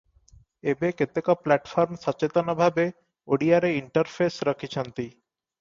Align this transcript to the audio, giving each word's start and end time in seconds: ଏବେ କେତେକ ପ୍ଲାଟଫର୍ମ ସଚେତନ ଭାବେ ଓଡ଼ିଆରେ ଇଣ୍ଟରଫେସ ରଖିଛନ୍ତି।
ଏବେ 0.71 0.89
କେତେକ 1.01 1.35
ପ୍ଲାଟଫର୍ମ 1.41 1.99
ସଚେତନ 2.05 2.57
ଭାବେ 2.63 2.87
ଓଡ଼ିଆରେ 3.37 3.73
ଇଣ୍ଟରଫେସ 3.81 4.49
ରଖିଛନ୍ତି। 4.51 5.07